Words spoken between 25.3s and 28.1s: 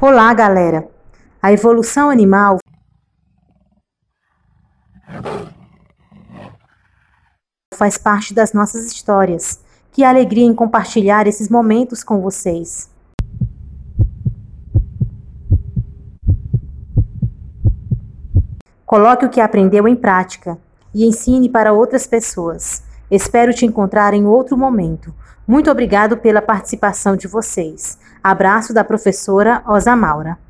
Muito obrigado pela participação de vocês.